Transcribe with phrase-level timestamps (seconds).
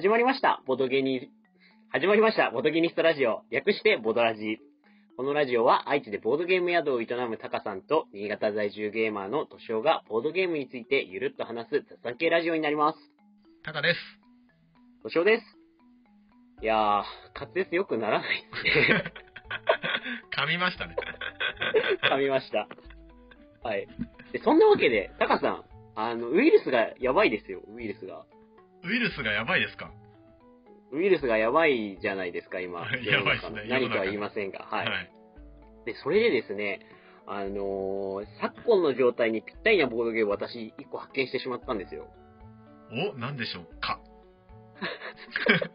[0.00, 1.30] 始まりました、ボドゲニ、
[1.90, 4.56] 始まりました、ボドゲニストラジオ、略してボドラジ。
[5.18, 12.98] このラジオは愛知でボードゲーム宿を営むタカさんと、新潟在住ゲーマーのトシオがボードゲームについてゆるっと話す雑談系ラジオになります。
[13.62, 14.00] タカです。
[15.02, 15.44] トシオです。
[16.62, 17.04] いやー、
[17.38, 19.12] 滑舌良くならないですね。
[20.34, 20.96] 噛みましたね。
[22.10, 22.68] 噛みました。
[23.62, 23.86] はい。
[24.32, 28.24] で、そんなわけで、タカさん、あの、ウイルスがやばいですよ、ウイルスが。
[28.84, 29.90] ウイルスがやばいですか？
[30.92, 32.80] ウイルスがやばいじゃないですか、今。
[33.04, 34.60] やばいですね何とは言いませんが。
[34.60, 34.86] はい。
[34.88, 35.10] はい。
[35.86, 36.80] で、それでですね、
[37.26, 42.08] あのー昨今の状態にぴったりなボードゲームを私、一個発見してしまったんですよ。
[43.14, 43.80] お、なんでしょう？
[43.80, 44.00] か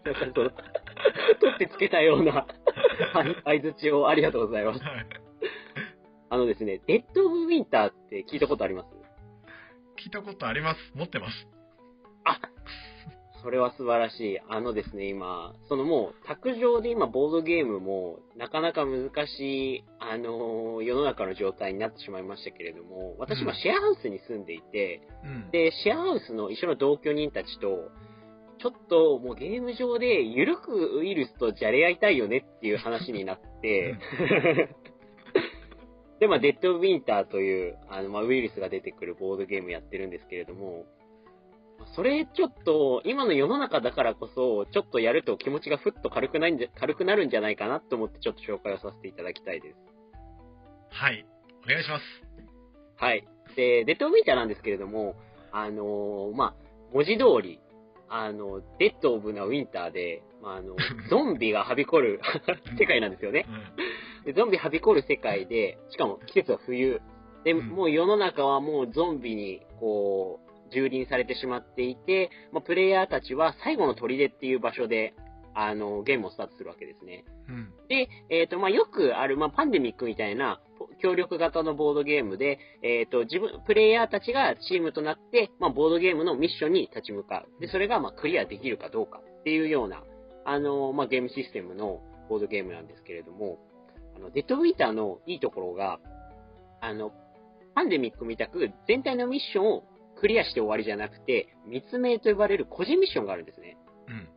[0.04, 0.34] なんかその、
[1.40, 2.46] 取ってつけたような
[3.14, 4.84] 相相づちをありがとうございます。
[4.84, 5.06] はい。
[6.30, 8.90] あのですね、デッド・オブ・ウィンターって聞いたことあります？
[10.04, 10.92] 聞いたことあります。
[10.96, 11.48] 持ってます。
[12.26, 12.40] あ
[13.42, 14.40] それは素晴らしい。
[14.50, 25.52] あのですね、今、そのもう、卓上で今、ボードゲームも、なかなか難しい、あのー世の中の状態になってしまいましたけれども、私今、うんシェアハウスに住んでいて、うん。
[25.52, 27.92] で、シェアハウスの一緒の同居人たちと、
[28.60, 33.96] ちょっともうゲーム上でゆるくウイルスとじゃれ合いたいよねっていう話になって、
[36.20, 40.86] で、まあ、デッド・ウィンターという、あの、まあ、ウイルスが出てくるボードゲームやってるんですけれども、
[41.96, 49.76] それちょっと、今の世の中だからこそ、ちょっとやると気持ちがふっと軽くないんじゃ、軽くなるんじゃないかなと思ってちょっと紹介をさせていただきたいです。
[50.90, 51.26] はい。
[51.66, 52.04] お願いします。
[52.98, 53.28] はい。
[53.56, 55.16] で、デッド・オブ・ウィンターなんですけれども、
[55.52, 56.54] あのーまあ、
[56.94, 57.60] 文字通り、
[58.10, 60.76] あの、デッド・オブ・ナ・ウィンターで、まあ、あの、
[61.10, 62.20] ゾンビがはびこる
[62.78, 63.46] 世界なんですよね。
[63.48, 64.26] うん。
[64.26, 67.02] でゾンビはびこる世界で、しかも季節は冬。
[67.44, 75.14] で、うんもう世の中はもうゾンビに、こう、蹂躙されてしまっていて、まあ、プレイヤーたちは最後の砦っていう場所で、
[75.58, 77.24] あの、ゲームをスタートするわけですね。
[77.48, 77.74] うん。
[77.88, 80.60] で、えっ、と、まあ、よくある、まあ、パンデミックみたいな、
[81.02, 87.62] 協力型のボードゲームで、えっ、と、自分、プレイヤーたちがチームとなって、まあ、ボードゲームのミッションに立ち向かう。
[87.62, 90.04] で、それが、まあ、クリアできるかどうかっていうような、
[90.44, 93.60] あの、まあ、ゲームシステムのボードゲームなんですけれども、
[94.18, 96.00] あの、デッドウィンターのいいところが、
[96.82, 97.14] あの、
[97.76, 99.84] パンデミックみたく全体のミッションを
[100.20, 103.78] クリアして終わりじゃなくて、密命と呼ばれる個人ミッションがあるんですね。
[104.08, 104.28] うん。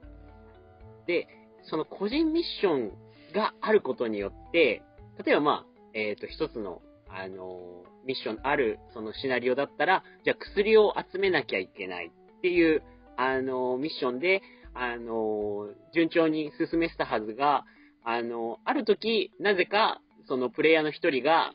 [1.06, 1.28] で、
[1.62, 2.92] その個人ミッション
[3.34, 4.82] があることによって、
[5.24, 12.82] 例えばまあ、えっ、と、一つの、あのーミッションある、そのシナリオだったら、じゃあ薬を集めなきゃいけないっていう、
[13.18, 14.40] あのーミッションで、
[14.72, 17.64] あのー順調に進めてたはずが、
[18.04, 21.52] あのーある時、なぜか、そのプレイヤーの一人が、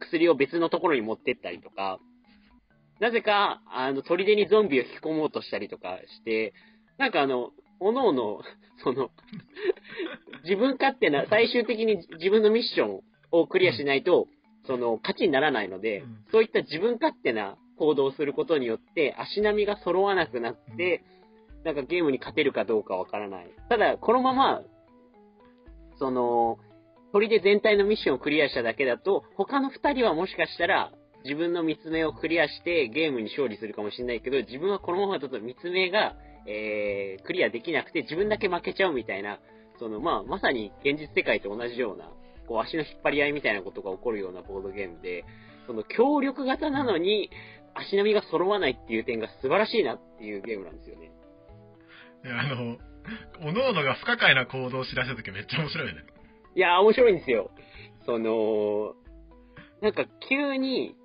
[0.00, 1.98] 薬を別のところに持ってったりとか、
[3.00, 6.52] なぜか、あの、砦にゾンビを引き込もうとしたりとかして、
[6.98, 7.50] なんかあの、
[7.80, 8.42] おのおの、
[8.82, 9.10] その、
[10.44, 13.00] 自分勝手な、最終的に自分のミッション
[13.30, 14.26] をクリアしないと、
[14.66, 21.02] その、勝ちにならないのでうん、そういった自分勝手な行動をすることによって、足並みが揃わなくなって、
[21.64, 23.50] なんかゲームに勝てるかどうかわからない。
[23.68, 24.62] ただ、このまま、
[25.98, 26.58] その、
[27.12, 30.92] 砦全体のミッションをクリアしただけだと、他の二人はもしかしたら、
[31.28, 36.16] 自分の三つ目をクリアしてゲームに勝利するかもしれないけど、自分はこのままだと三つ目が、
[36.46, 39.38] えー、クリアできなくて自分だけ負けちゃうみたいな、
[39.78, 42.08] その、まあ、まさに現実世界と同じような、
[42.46, 45.26] こう足の引っ張り合いみたいなことが起こるようなボードゲームで、
[45.66, 47.30] その協力型なのに
[47.74, 51.10] 足並みが揃わないっていう点が素晴らしいなっていうゲームなんですよね。
[52.24, 52.78] あの、
[53.46, 56.00] おのおのが不可解な行動をしだしたときめっちゃ面白いね。
[56.56, 57.50] いやー、面白いんですよ。
[58.06, 58.94] その、
[59.82, 60.96] なんか急に、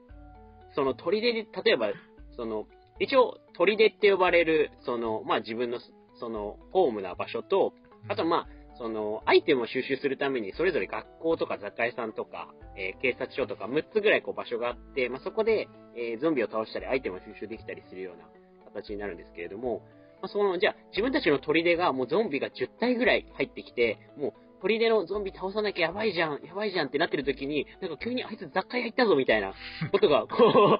[0.75, 1.91] その砦で、例えば、
[2.35, 2.65] その、
[2.99, 5.79] 一応、砦って呼ばれる、その、まあ自分の、
[6.19, 7.73] その、ホームな場所と、
[8.07, 8.47] あとまあ、
[8.77, 18.25] その、アイテムを収集するために、それぞれ学校とか雑貨屋さんとか、えー警察署とか、6つぐらいこう場所があって、まあそこで、えーゾンビを倒したり、アイテムを収集できたりするような
[18.73, 19.81] 形になるんですけれども、
[20.21, 24.33] まあその、じゃあ、自分たちの砦がもうゾンビが10体ぐらい入ってきて、もう、
[24.67, 29.53] 砦のゾンビ倒さなきゃやばいじゃん、やばいじゃんってなってる時に、なんか急にあいつ雑貨屋行ったぞみたいな
[29.91, 30.79] ことが、こ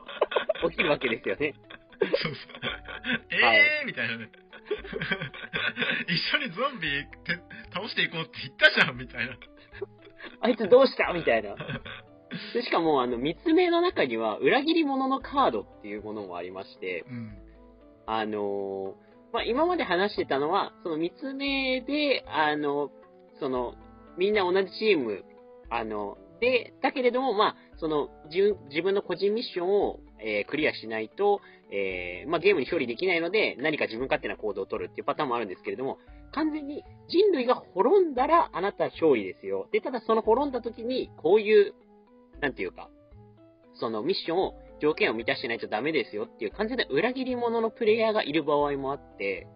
[0.64, 1.54] う、 起きるわけですよね。
[2.00, 2.34] そうそう。
[3.32, 4.30] えーみたいなね。
[6.08, 6.88] 一緒にゾンビ
[7.26, 7.40] て
[7.74, 9.36] 倒していこうって言ったじゃんみたいな。
[10.40, 11.56] あいつどうしたみたいな。
[12.54, 17.38] でしかも、あの、三つ目の中には、裏切り者のカードっていうものもありまして、うん。
[18.06, 22.92] あのーまあ、今まで話してたのは、その三つ目で、あの、
[23.44, 23.74] その、
[24.18, 25.26] みんな同じチーム、
[25.70, 35.98] あの、で、だけれども、まあ、その、自分の個人ミッションを、えークリアしないと、えーまあ、ゲームに勝利できないので、何か自分勝手な行動を取るっていうパターンもあるんですけれども、
[36.32, 39.68] 完全に人類が滅んだらあなた勝利ですよ。
[39.74, 41.74] で、ただその滅んだ時に、こういう、
[42.40, 42.90] なんていうか、
[43.74, 49.48] そのミッションを、条件を満たしてないとダメですよっていう完全な裏切り者のプレイヤーがいる場合もあって、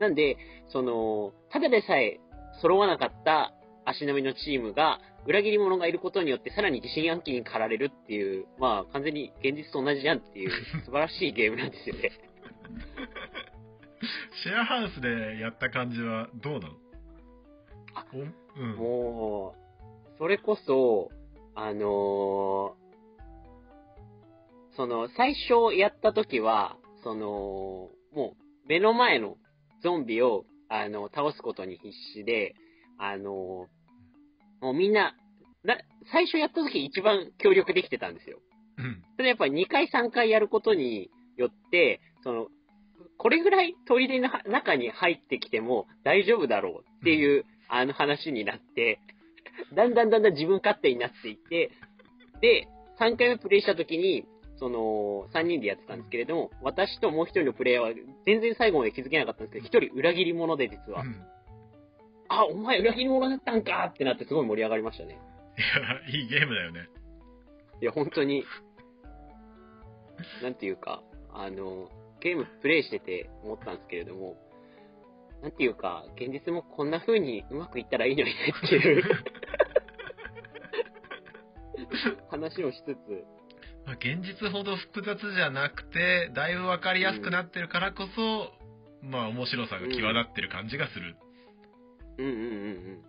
[0.00, 0.36] なんで、
[0.68, 2.20] その、ただでさえ
[2.60, 3.52] 揃わなかった
[3.84, 10.50] 足並みのチームが、裏切り者がいることによってさらに疑心暗鬼に駆られるっていう、まあ完全に現実と同じじゃんっていう
[10.84, 12.10] 素晴らしいゲームなんですよね。
[14.42, 16.74] シェアハウスでやった感じはどうなの？
[17.94, 18.18] あお
[18.60, 18.76] うん。
[18.76, 19.54] も
[20.14, 21.10] う、それこそ、
[21.54, 22.88] あのー
[24.78, 29.36] その、最初やった時は、その、もう、目の前の
[29.82, 32.54] ゾンビを、あの、倒すことに必死で、
[32.98, 33.78] あのー
[34.60, 35.14] もうみんな、
[35.64, 35.76] な、
[36.12, 38.38] 最初やった時一番協力できてたんですよ。
[38.78, 39.02] うん。
[39.16, 42.48] それやっぱり2回3回やることによって、その、
[43.16, 49.00] これぐらい砦の中に入ってきても大丈夫だろうっていう、あの話になって、
[49.74, 51.70] だんだんだんだん自分勝手になっていって、
[52.40, 52.68] で、
[53.00, 54.24] 3回目プレイした時に、
[54.58, 57.90] その、3人でやってたんですけれども、私ともう1人のプレイヤーは
[58.26, 61.22] 全然最後まで気づけなかったんですけど、1人裏切り者で実は、うん
[62.28, 65.18] あ、お前裏切り者だったんかってなってすごい盛り上がりましたね。
[66.12, 66.88] いや、いいゲームだよね。
[67.80, 68.44] いや、本当に、
[70.42, 71.02] なんていうか、
[71.32, 71.88] あの、
[72.20, 74.36] ゲームプレイしてて思ったんですけれども、
[75.42, 79.04] なんていうか、現実もこんな風にうまくいったらいいのにねっていう
[82.28, 83.24] 話をしつつ、
[83.88, 88.52] まあ、現実ほど複雑じゃなくて、だいぶわかりやすくなってるからこそ、
[89.00, 91.16] まあ面白さが際立ってる感じがする。
[92.18, 92.44] うんうんうんう
[92.96, 93.02] ん。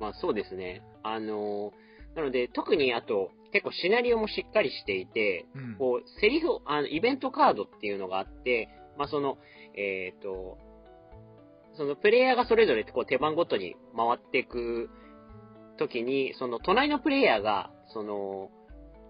[0.00, 0.82] まあそうですね。
[1.04, 1.72] あの、
[2.16, 5.76] なので特にあと、結構シナリオもしっかりしていて、うん。
[5.76, 8.68] こう、セリフ、あの、イベントカードっていうのがあって、
[8.98, 9.38] まあ、その、
[9.76, 10.58] えっ、と、
[11.76, 14.90] そのプレイヤーがそれぞれこう手番ごとに回っていく
[15.78, 18.50] ときに、その隣のプレイヤーが、その、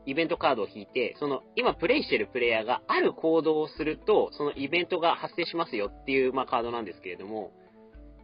[0.06, 7.52] イベントカードを引いて、その、今プレイしてるプレイヤーがある行動をすると、そのイベントが発生しますよっていう、まあ、カードなんですけれども、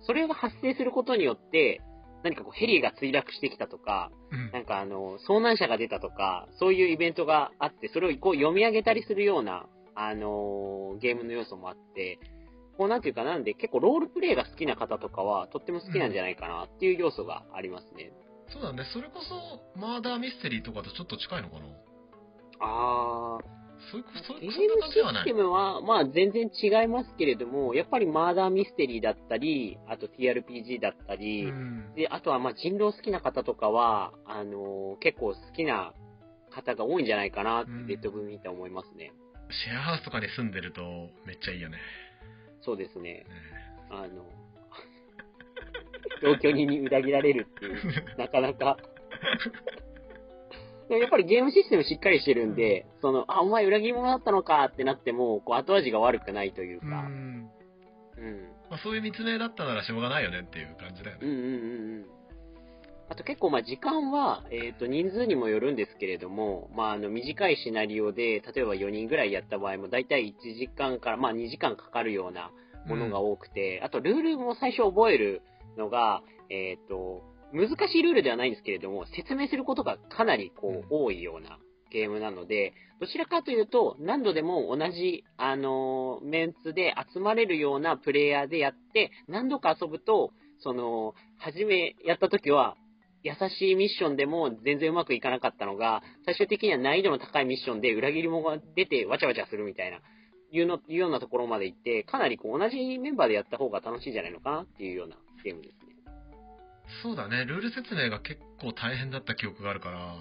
[0.06, 1.80] それが発生することによって、
[2.22, 12.18] 何かこうヘリが墜落してきたとか、うんなんかあの、遭難者が出たとか、そういうイベントがあって、それをこう読み上げたりするような、あのーゲームの要素もあって、
[12.76, 18.12] こうなんていうかなんで結構ロールプレイが好きな方とかはとっても好きなんじゃないかなっていう要素がありますね。
[18.52, 18.84] そうだね。
[18.92, 21.66] それこそ、マーダーミステリーとかとちょっと近いのかな？
[22.60, 23.38] あ
[23.92, 24.52] そういうこー、と、ゲーム
[24.92, 25.32] システ。
[25.32, 31.94] ムは、まあ全然違いますけれども、やっぱりマーダーミステリーだったり、あと TRPG だったり、うん。
[31.94, 35.92] で、あとは、まあ、人狼好きな方とかは、あのー結構好きな
[36.50, 39.12] 方が多いんじゃないかなって、ッドブー見て思いますね。
[39.50, 40.82] シェアハウスとかに住んでると
[41.26, 41.78] めっちゃいいよね。
[42.62, 43.02] そうですね。
[43.02, 43.26] ね
[43.90, 44.24] あの、
[46.22, 47.78] 同居人に裏切られるっていう、
[48.18, 48.76] なかなか。
[50.88, 57.50] でもやっぱりゲームシステムしっかりしてるんで、その、あ、お前裏切り者だったのかってなっても、こう後味が悪くないといううか、ん。
[58.18, 58.48] うん。
[58.70, 61.26] まあ、そういう密命だったならしょうがないよねっていう感じだよね。
[61.26, 62.06] うんうんうんうん。
[63.08, 72.50] あと結構まあ時間は、えっ、と人数にもよるんですけれども、まああの短いシナリオで、例えば4人ぐらいやった場合も、だいたい1時間から、まあ2時間かかるような
[72.86, 75.42] ものが多くて、あとルールも最初覚える
[75.76, 80.84] のが、えっ、と、難しいルールではないんですけれども、説明することがかなりこう、うん。
[80.90, 81.58] 多いような
[81.90, 92.76] ゲームなので、どちらかというと、何度でも同じ、あのーメンツで集まれるようなプレイヤーでやって、何度か遊ぶと、その、初めやった時は、
[93.22, 99.98] 優しいミッションでも全然うまくいかなかったのが、最終的には難易度の高いミッションで裏切り者が出てわちゃわちゃするみたいな、
[100.52, 105.96] いうの、いうようなところまで行って、かなりこう同じメンバーでやった方が楽しいんじゃないのかなっていうようなゲームですね。
[107.02, 107.44] そうだね。
[107.44, 110.14] ルール説明が結構大変だった記憶があるから、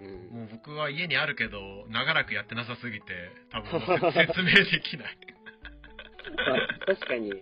[0.00, 0.38] うん。
[0.38, 3.06] もう僕は家にあるけど、長らくやってなさすぎて、
[3.50, 5.18] 多分説明できない。
[6.46, 7.32] まあ確かに、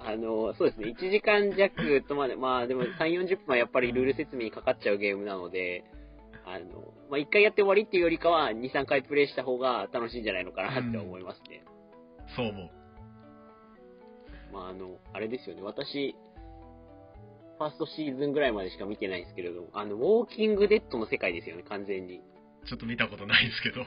[0.00, 5.84] あの、そうですね、1時間弱とまで、まあでも3、40分はやっぱりルール説明にかかっちゃうゲームなので、
[6.44, 11.64] あの、まあ1回やって終わりっていうよりかは、2、3回プレイした方が楽しいんじゃないのかなって思いますね。
[12.36, 12.70] そう思う。
[14.52, 22.20] まああの、あれですよね、私、ファーストシーズンぐらいまでしか見てないんですけれども、あの、ウォーキングデッドの世界ですよね、完全に。
[22.66, 23.84] ちょっと見たことないですけど。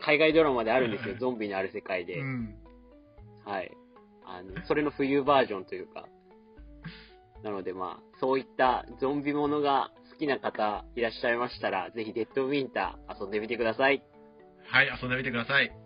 [0.00, 2.18] 海外ドラマであるんですよは、いゾンビのある世界で。
[2.18, 2.56] うん。
[3.44, 3.70] はい。
[4.26, 6.06] あの、それの冬バージョンというか。
[7.42, 14.02] なのでまあ、そういったゾンビものが好きな方いらっしゃいましたら、ぜひデッドウィンター遊んでみてください。
[14.66, 15.83] はい、遊んでみてください。